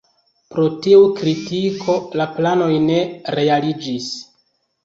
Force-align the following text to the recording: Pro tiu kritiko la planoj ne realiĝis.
Pro 0.53 0.63
tiu 0.85 1.01
kritiko 1.19 1.97
la 2.21 2.29
planoj 2.39 2.73
ne 2.89 2.99
realiĝis. 3.41 4.13